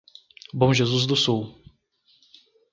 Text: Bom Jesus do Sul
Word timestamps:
Bom 0.51 0.73
Jesus 0.73 1.05
do 1.05 1.15
Sul 1.15 1.55